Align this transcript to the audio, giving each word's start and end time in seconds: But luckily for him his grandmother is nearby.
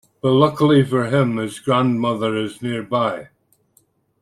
But 0.19 0.31
luckily 0.31 0.83
for 0.83 1.05
him 1.11 1.37
his 1.37 1.59
grandmother 1.59 2.35
is 2.35 2.59
nearby. 2.63 3.27